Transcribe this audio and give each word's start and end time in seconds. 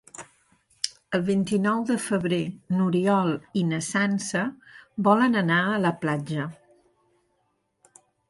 El 1.17 1.23
vint-i-nou 1.25 1.83
de 1.89 1.97
febrer 2.05 2.39
n'Oriol 2.77 3.29
i 3.61 3.63
na 3.73 3.81
Sança 3.89 4.41
volen 5.09 5.41
anar 5.45 5.61
a 5.69 5.77
la 5.87 5.93
platja. 6.07 6.47